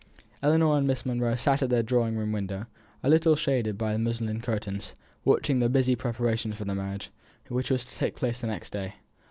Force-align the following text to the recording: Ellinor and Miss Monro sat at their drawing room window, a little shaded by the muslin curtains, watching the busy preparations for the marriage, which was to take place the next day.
Ellinor 0.41 0.79
and 0.79 0.87
Miss 0.87 1.05
Monro 1.05 1.35
sat 1.35 1.61
at 1.61 1.69
their 1.69 1.83
drawing 1.83 2.17
room 2.17 2.31
window, 2.31 2.65
a 3.03 3.07
little 3.11 3.35
shaded 3.35 3.77
by 3.77 3.93
the 3.93 3.99
muslin 3.99 4.41
curtains, 4.41 4.95
watching 5.23 5.59
the 5.59 5.69
busy 5.69 5.95
preparations 5.95 6.55
for 6.57 6.65
the 6.65 6.73
marriage, 6.73 7.11
which 7.49 7.69
was 7.69 7.83
to 7.85 7.95
take 7.95 8.15
place 8.15 8.41
the 8.41 8.47
next 8.47 8.71
day. 8.71 8.95